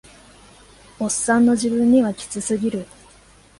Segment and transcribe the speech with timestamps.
[0.97, 2.87] オッサンの自分にはキツすぎる